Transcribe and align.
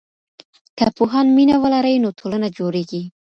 که 0.77 0.85
پوهان 0.97 1.27
مينه 1.35 1.55
ولري، 1.63 1.95
نو 2.03 2.09
ټولنه 2.19 2.47
جوړېږي. 2.57 3.03